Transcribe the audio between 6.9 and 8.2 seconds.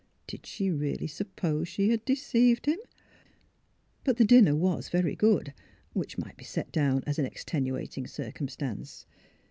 as an extenuating